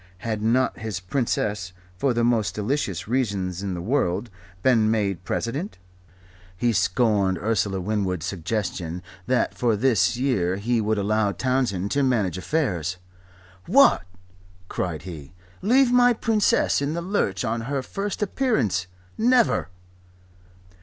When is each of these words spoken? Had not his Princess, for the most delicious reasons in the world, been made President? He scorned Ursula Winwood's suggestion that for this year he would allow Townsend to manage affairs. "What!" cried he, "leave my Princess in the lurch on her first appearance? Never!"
Had 0.25 0.41
not 0.41 0.79
his 0.79 0.99
Princess, 0.99 1.73
for 1.95 2.11
the 2.11 2.23
most 2.23 2.55
delicious 2.55 3.07
reasons 3.07 3.61
in 3.61 3.75
the 3.75 3.83
world, 3.83 4.31
been 4.63 4.89
made 4.89 5.23
President? 5.23 5.77
He 6.57 6.73
scorned 6.73 7.37
Ursula 7.37 7.79
Winwood's 7.79 8.25
suggestion 8.25 9.03
that 9.27 9.53
for 9.53 9.75
this 9.75 10.17
year 10.17 10.55
he 10.55 10.81
would 10.81 10.97
allow 10.97 11.33
Townsend 11.33 11.91
to 11.91 12.01
manage 12.01 12.39
affairs. 12.39 12.97
"What!" 13.67 14.01
cried 14.69 15.03
he, 15.03 15.35
"leave 15.61 15.91
my 15.91 16.13
Princess 16.13 16.81
in 16.81 16.95
the 16.95 17.03
lurch 17.03 17.45
on 17.45 17.61
her 17.69 17.83
first 17.83 18.23
appearance? 18.23 18.87
Never!" 19.19 19.69